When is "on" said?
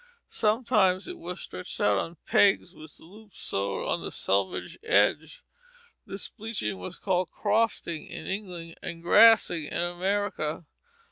1.99-2.17, 3.87-4.01